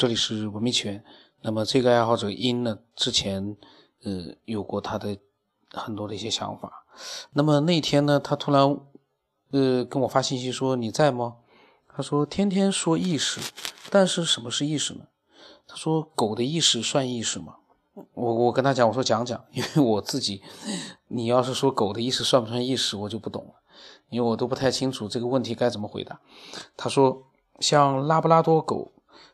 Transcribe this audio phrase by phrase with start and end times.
[0.00, 1.04] 这里是文明起源。
[1.42, 3.54] 那么这个爱好者因呢，之前
[4.02, 5.18] 呃有过他的
[5.74, 6.86] 很多的一些想法。
[7.34, 8.62] 那么那天呢，他突然
[9.50, 11.36] 呃跟我发信息说：“你在吗？”
[11.86, 13.42] 他说：“天天说意识，
[13.90, 15.00] 但是什么是意识呢？”
[15.68, 17.56] 他说：“狗的意识算意识吗？”
[18.14, 20.40] 我我跟他讲，我说讲讲， 因为我自己，
[21.08, 23.52] 你要是说狗的意识算不算意识，我就不懂了，
[24.08, 26.18] 因为我都不太清楚这个问题该怎么回答。
[26.74, 27.24] 他说
[27.60, 28.92] ：“像拉布拉多狗。”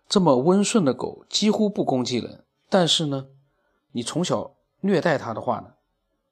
[0.09, 3.27] 这么温顺的狗几乎不攻击人，但是呢，
[3.93, 5.75] 你从小虐待它的话呢，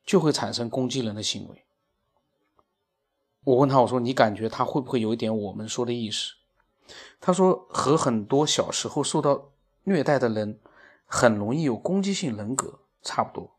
[0.05, 1.65] 就会产生攻击人的行为。
[3.43, 6.35] 我问他，我说你感觉它会不会有一点我们说的意识？
[7.21, 9.51] 他说和很多小时候受到
[9.85, 10.61] 虐待的人
[11.07, 13.51] 很容易有攻击性人格差不多。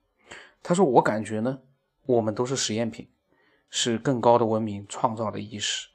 [0.64, 1.60] 他说我感觉呢，
[2.06, 3.10] 我们都是实验品，
[3.70, 5.90] 是更高的文明创造的意识，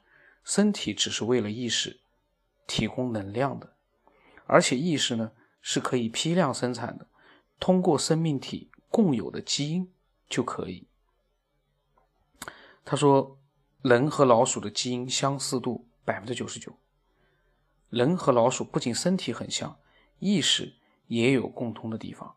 [0.44, 1.98] 身体只是为了意识
[2.66, 3.72] 提供能量的。
[4.50, 7.06] 而且意识呢是可以批量生产的，
[7.60, 9.92] 通过生命体共有的基因
[10.28, 10.88] 就可以。
[12.84, 13.38] 他说，
[13.82, 16.76] 人和老鼠的基因相似度百分之九十九，
[17.88, 19.78] 人和老鼠不仅身体很像，
[20.18, 20.74] 意识
[21.06, 22.34] 也有共通的地方。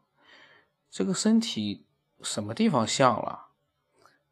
[0.92, 1.88] 这个身体
[2.22, 3.48] 什么地方像了？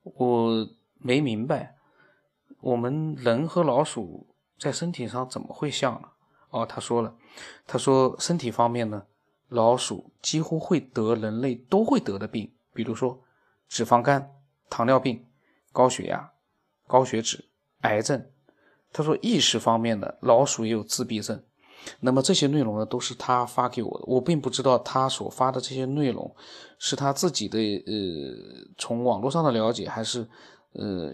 [0.03, 1.77] 我没明白。
[2.59, 6.09] 我们人和老鼠在身体上怎么会像呢？
[6.51, 7.15] 哦，他说了，
[7.65, 9.03] 他说身体方面呢，
[9.49, 13.19] 老鼠几乎会得人类都会得的病，比如说
[13.67, 14.29] 脂肪肝、
[14.69, 15.25] 糖尿病、
[15.71, 16.31] 高血压、
[16.87, 17.45] 高血脂、
[17.81, 18.25] 癌症。
[18.91, 21.41] 他说意识方面的老鼠也有自闭症。
[22.01, 26.35] 那么这些内容呢，都是他发给我的，我并不知道他所发的这些内容
[26.77, 30.27] 是他自己的呃从网络上的了解，还是
[30.73, 31.13] 呃。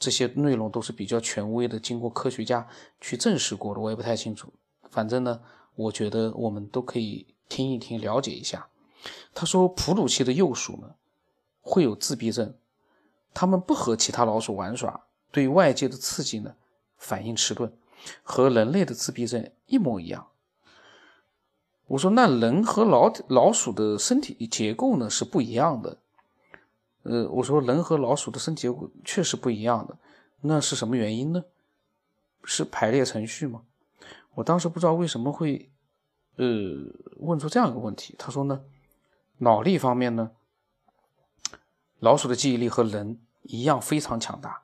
[0.00, 2.66] 这些内容都是比较权威的，经过科学家
[3.02, 4.50] 去证实过的，我也不太清楚。
[4.90, 5.42] 反正呢，
[5.74, 8.66] 我觉得我们都可以听一听，了解一下。
[9.34, 10.94] 他说，哺乳期的幼鼠呢
[11.60, 12.54] 会有自闭症，
[13.34, 16.54] 他们不和其他老鼠玩耍，对外界的刺激呢
[16.96, 17.70] 反应迟钝，
[18.22, 20.28] 和人类的自闭症一模一样。
[21.88, 25.98] 我说，那人和老老鼠的身体结构呢是不一样的。
[27.02, 28.68] 呃，我说人和老鼠的身体
[29.04, 29.96] 确实不一样的，
[30.42, 31.44] 那是什么原因呢？
[32.44, 33.62] 是排列程序吗？
[34.34, 35.70] 我当时不知道为什么会，
[36.36, 36.46] 呃，
[37.16, 38.14] 问出这样一个问题。
[38.18, 38.62] 他说呢，
[39.38, 40.30] 脑力方面呢，
[41.98, 44.62] 老鼠的记忆力和人一样非常强大，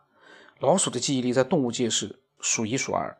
[0.60, 3.18] 老鼠的记忆力在动物界是数一数二。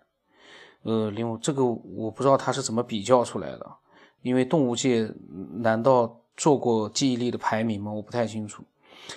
[0.83, 3.77] 呃，另外这个我不知道他是怎么比较出来的，
[4.23, 5.13] 因为动物界
[5.55, 7.91] 难道做过记忆力的排名吗？
[7.93, 8.63] 我不太清楚。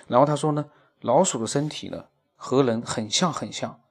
[0.07, 0.69] 然后他说呢，
[1.01, 3.81] 老鼠的身体呢和人很像很像，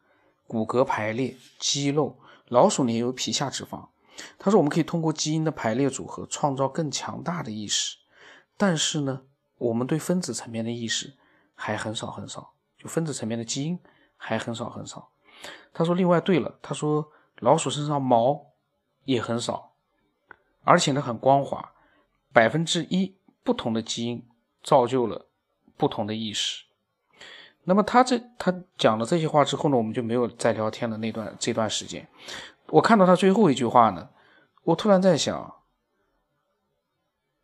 [0.47, 2.19] 骨骼排列、肌肉，
[2.49, 3.89] 老鼠呢也有皮下脂肪。
[4.37, 7.97] 他说我们可以通过基因的排列组合创造更强大的意识，
[8.57, 9.23] 但是呢，
[9.59, 11.15] 我们对分子层面的意识
[11.55, 13.79] 还很少很少，就分子层面的基因
[14.17, 15.11] 还很少很少。
[15.73, 18.47] 他说另外对了，他说老鼠身上毛
[19.05, 19.75] 也很少，
[20.65, 21.73] 而且呢很光滑，
[22.33, 24.27] 百分之一不同的基因
[24.65, 25.28] 造就了。
[25.79, 26.65] 不同的意识，
[27.63, 32.07] 那么他这他讲了这些话之后呢，我们就没有再聊天的那段这段时间。
[32.67, 34.11] 我看到他最后一句话呢，
[34.65, 35.55] 我突然在想，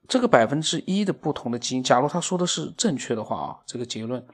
[0.09, 4.27] 这个百分之一的不同的基因，假如他说的是正确的话啊，这个结论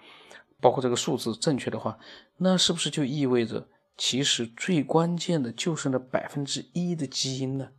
[0.60, 1.98] 包括这个数字正确的话，
[2.38, 3.68] 那是不是就意味着
[3.98, 7.72] 其实最关键的就是那百分之一的基因呢？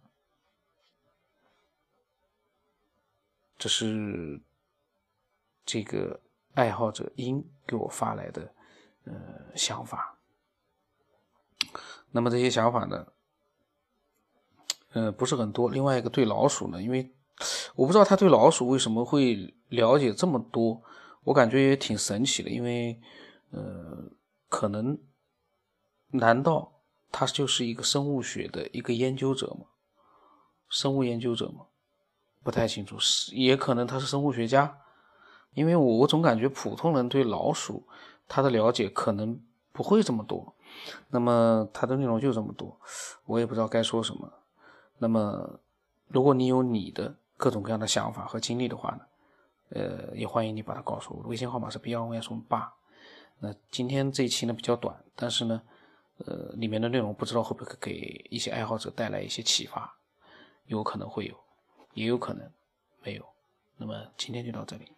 [3.58, 4.42] 这是。
[5.72, 6.20] 这个
[6.54, 8.54] 爱好者英给我发来的
[9.06, 9.14] 呃
[9.56, 10.18] 想法，
[12.12, 13.08] 那么这些想法呢，
[14.92, 15.70] 呃不是很多。
[15.70, 17.10] 另外一个对老鼠呢，因为
[17.74, 20.84] 我不知道他对老鼠为什么会了解这么多，
[21.24, 22.50] 我感觉也挺神奇的。
[22.50, 23.00] 因为
[23.52, 24.12] 呃，
[24.50, 25.00] 可能
[26.10, 26.82] 难道
[27.14, 29.68] 他就是一个生物学的一个研究者吗？
[30.68, 31.68] 生物研究者吗？
[32.44, 34.81] 不太清楚，是也可能他是生物学家。
[35.54, 37.88] 因为我我总感觉普通人对老鼠
[38.28, 39.40] 他的了解可能
[39.72, 40.54] 不会这么多，
[41.10, 42.80] 那么它的内容就这么多，
[43.26, 44.32] 我也不知道该说什么。
[44.98, 45.60] 那么
[46.08, 49.02] 如果你有你的各种各样的想法和经历的话呢，
[49.70, 51.28] 呃，也欢迎你把它告诉我。
[51.28, 52.74] 微信号码是 B 幺 S 八。
[53.40, 55.62] 那今天这一期呢比较短，但是呢，
[56.18, 59.98] 呃，里面的内容不知道会不会给一些爱好者带来一些启发，
[60.66, 61.36] 有可能会有，
[61.94, 62.48] 也有可能
[63.02, 63.26] 没有。
[63.78, 64.92] 那么今天就到这里。